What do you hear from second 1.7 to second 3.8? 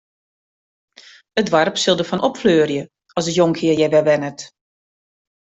sil derfan opfleurje as de jonkhear